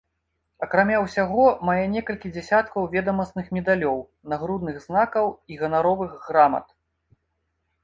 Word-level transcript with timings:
Акрамя 0.67 1.01
ўсяго 1.01 1.43
мае 1.69 1.83
некалькі 1.95 2.31
дзясяткаў 2.37 2.87
ведамасных 2.95 3.45
медалёў, 3.59 4.01
нагрудных 4.33 4.83
знакаў 4.89 5.25
і 5.53 5.61
ганаровых 5.63 6.11
грамат. 6.27 6.77